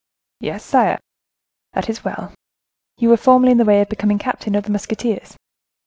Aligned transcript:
"Yes, 0.39 0.65
sire." 0.65 0.97
"That 1.73 1.87
is 1.87 2.03
well. 2.03 2.33
You 2.97 3.09
were 3.09 3.17
formerly 3.17 3.51
in 3.51 3.59
the 3.59 3.65
way 3.65 3.81
of 3.81 3.89
becoming 3.89 4.17
captain 4.17 4.55
of 4.55 4.63
the 4.63 4.71
musketeers?" 4.71 5.37